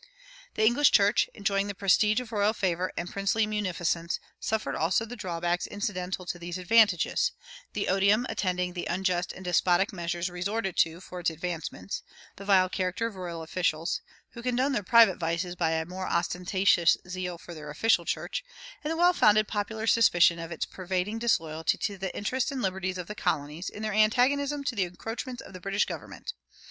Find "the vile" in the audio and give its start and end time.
12.37-12.67